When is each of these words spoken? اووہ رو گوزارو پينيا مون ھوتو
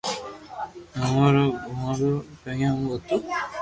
اووہ 1.01 1.27
رو 1.35 1.45
گوزارو 1.79 2.17
پينيا 2.41 2.69
مون 2.73 2.85
ھوتو 2.91 3.15